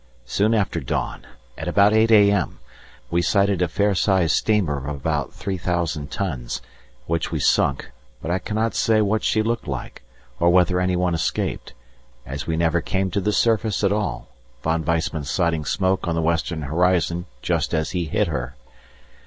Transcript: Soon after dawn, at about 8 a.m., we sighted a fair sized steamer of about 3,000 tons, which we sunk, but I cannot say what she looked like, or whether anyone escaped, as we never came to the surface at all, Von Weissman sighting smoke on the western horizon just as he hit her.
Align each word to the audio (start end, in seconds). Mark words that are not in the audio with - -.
Soon 0.25 0.55
after 0.55 0.79
dawn, 0.79 1.27
at 1.59 1.67
about 1.67 1.93
8 1.93 2.09
a.m., 2.09 2.57
we 3.11 3.21
sighted 3.21 3.61
a 3.61 3.67
fair 3.67 3.93
sized 3.93 4.35
steamer 4.35 4.87
of 4.89 4.95
about 4.95 5.31
3,000 5.31 6.09
tons, 6.09 6.59
which 7.05 7.31
we 7.31 7.37
sunk, 7.39 7.91
but 8.19 8.31
I 8.31 8.39
cannot 8.39 8.73
say 8.73 9.03
what 9.03 9.23
she 9.23 9.43
looked 9.43 9.67
like, 9.67 10.01
or 10.39 10.49
whether 10.49 10.79
anyone 10.81 11.13
escaped, 11.13 11.73
as 12.25 12.47
we 12.47 12.57
never 12.57 12.81
came 12.81 13.11
to 13.11 13.21
the 13.21 13.31
surface 13.31 13.83
at 13.83 13.91
all, 13.91 14.29
Von 14.63 14.83
Weissman 14.83 15.25
sighting 15.25 15.65
smoke 15.65 16.07
on 16.07 16.15
the 16.15 16.21
western 16.23 16.63
horizon 16.63 17.27
just 17.43 17.71
as 17.71 17.91
he 17.91 18.05
hit 18.05 18.25
her. 18.25 18.55